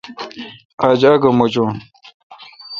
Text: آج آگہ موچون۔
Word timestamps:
آج 0.87 1.01
آگہ 1.11 1.29
موچون۔ 1.37 1.73